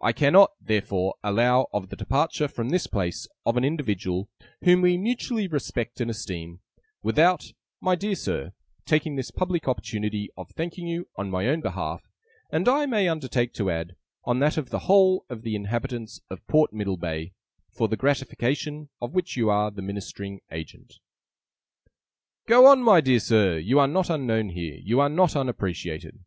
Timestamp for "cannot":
0.12-0.52